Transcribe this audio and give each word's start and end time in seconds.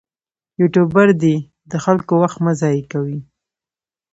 یوټوبر 0.59 1.07
دې 1.21 1.35
د 1.71 1.73
خلکو 1.85 2.13
وخت 2.23 2.37
مه 2.45 2.53
ضایع 2.61 2.83
کوي. 2.91 3.19